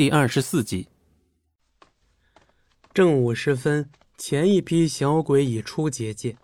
[0.00, 0.88] 第二十四集。
[2.94, 6.38] 正午时分，前一批小鬼已出结界。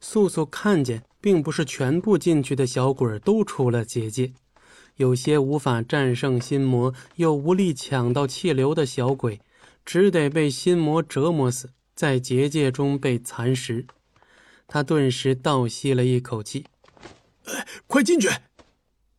[0.00, 4.32] 素素看见，并不是全部进去的小鬼都出了结界，
[4.96, 9.38] 有些无法战胜心魔又无力抢到气流的小鬼，
[9.84, 13.86] 只得被心魔折磨死，在结界中被蚕食。
[14.66, 16.64] 他顿时倒吸了一口气
[17.86, 18.30] ：“快进去！”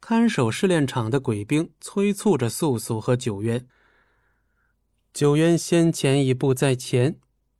[0.01, 3.67] 看守试炼场的鬼兵催促着素素和九渊。
[5.15, 7.15] 九渊先前一步在前，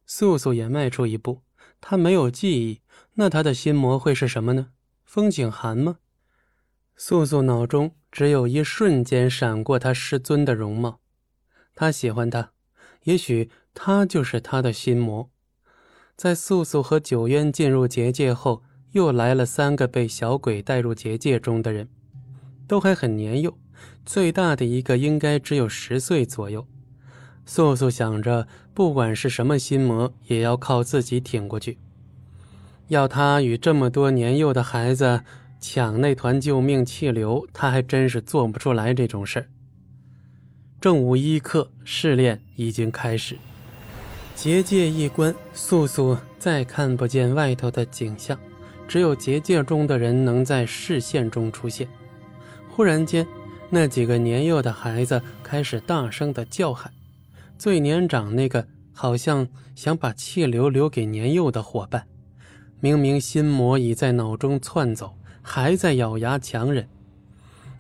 [0.06, 1.44] 素素也迈出一步。
[1.80, 2.82] 他没有记忆，
[3.14, 4.72] 那他的心魔会是什么呢？
[5.06, 6.00] 风景寒吗？
[6.98, 11.00] 素素脑中只有一瞬间闪过他师尊的容貌，
[11.74, 12.52] 他喜欢他，
[13.04, 15.32] 也许他就是他的心魔。
[16.18, 21.88] 在素素和九渊进入结界后，又来了三个被小鬼带入结界中的人。
[22.68, 23.58] 都还很年幼，
[24.06, 26.68] 最大的一个应该只有十岁左右。
[27.46, 31.78] 素素想着，不管是什么心魔，也要靠自己挺过去。
[32.88, 35.22] 要他与这么多年幼的孩子
[35.60, 39.50] 抢那团救命气流，他还真是做不出来这种事。
[40.80, 43.38] 正午一刻，试炼已经开始。
[44.36, 48.38] 结界一关，素素再看不见外头的景象，
[48.88, 51.88] 只有结界中的人能在视线中出现。
[52.70, 53.26] 忽然间，
[53.70, 56.92] 那几个年幼的孩子开始大声的叫喊。
[57.58, 62.08] 最年长那个好像想把气流留给年幼的伙伴。
[62.80, 66.88] 明明心魔已在脑中窜走，还在咬牙强忍。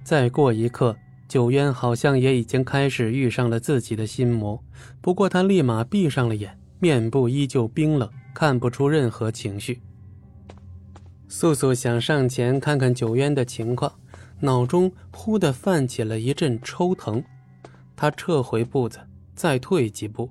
[0.03, 0.95] 再过一刻，
[1.27, 4.63] 九渊好像也已经开始遇上了自己的心魔，
[5.01, 9.81] 不过他立马闭上了眼，面部依旧冰冷，看不出任何情绪。
[11.27, 13.91] 素素想上前看看九渊的情况。
[14.41, 17.23] 脑中忽地泛起了一阵抽疼，
[17.95, 18.99] 他撤回步子，
[19.35, 20.29] 再退几步。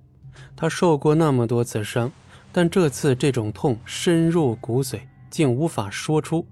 [0.57, 2.11] 他受过那么多次伤，
[2.51, 5.01] 但这次这种痛深入骨髓，
[5.31, 6.47] 竟无法说出。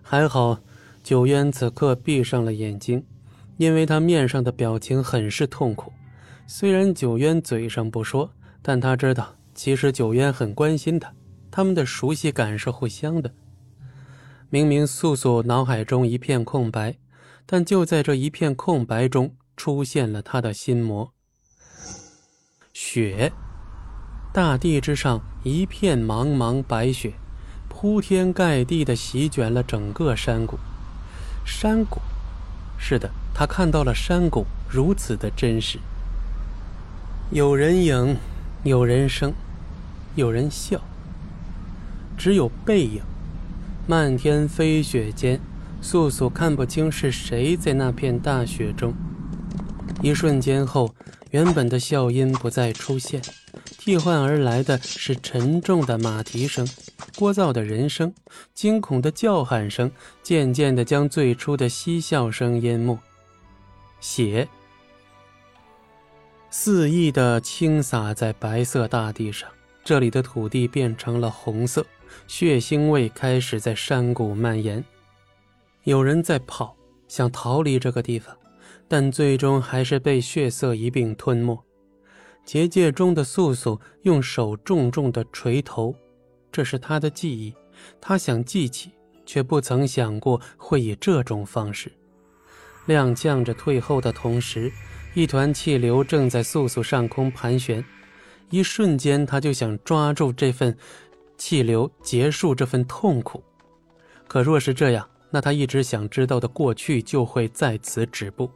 [0.00, 0.58] 还好，
[1.02, 3.04] 九渊此刻闭上了眼睛，
[3.56, 5.92] 因为他面上的表情很是痛苦。
[6.46, 11.12] 虽然九渊嘴上不说，但他知道，其实九渊很关心他，
[11.50, 13.32] 他们的熟悉感是互相的。
[14.50, 16.96] 明明素素脑海中一片空白，
[17.46, 21.12] 但就在这一片空白中，出现了他的心魔。
[22.84, 23.32] 雪，
[24.32, 27.12] 大地之上一片茫茫白雪，
[27.68, 30.58] 铺天盖地的席卷了整个山谷。
[31.46, 32.00] 山谷，
[32.76, 35.78] 是的，他看到了山谷，如此的真实。
[37.30, 38.16] 有人影，
[38.64, 39.32] 有人声，
[40.16, 40.80] 有人笑，
[42.18, 43.00] 只有背影。
[43.86, 45.40] 漫天飞雪间，
[45.80, 48.92] 素素看不清是谁在那片大雪中。
[50.02, 50.94] 一瞬间后，
[51.30, 53.22] 原本的笑音不再出现，
[53.78, 56.66] 替换而来的是沉重的马蹄声、
[57.16, 58.12] 聒噪的人声、
[58.52, 59.90] 惊恐的叫喊声，
[60.22, 62.98] 渐渐地将最初的嬉笑声淹没。
[64.00, 64.48] 血
[66.50, 69.48] 肆意地倾洒在白色大地上，
[69.84, 71.86] 这里的土地变成了红色。
[72.26, 74.84] 血腥味开始在山谷蔓延，
[75.84, 76.76] 有人在跑，
[77.08, 78.36] 想逃离这个地方，
[78.88, 81.58] 但最终还是被血色一并吞没。
[82.44, 85.94] 结界中的素素用手重重的捶头，
[86.50, 87.54] 这是他的记忆，
[88.00, 88.90] 他想记起，
[89.24, 91.92] 却不曾想过会以这种方式。
[92.86, 94.72] 踉跄着退后的同时，
[95.14, 97.84] 一团气流正在素素上空盘旋，
[98.50, 100.76] 一瞬间，他就想抓住这份。
[101.38, 103.42] 气流结束这份痛苦，
[104.28, 108.48] 可若是这样，那他一直想知道的过去就会在此止步。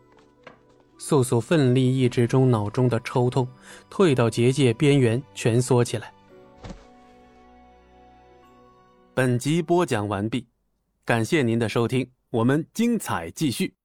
[0.98, 3.46] 素素奋力抑制中脑中的抽痛，
[3.88, 6.12] 退到结界边缘蜷缩起来。
[9.14, 10.46] 本集播讲完毕，
[11.04, 13.75] 感谢您的收听，我们精彩继续。